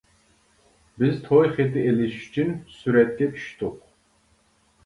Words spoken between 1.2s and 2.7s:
توي خېتى ئېلىش ئۈچۈن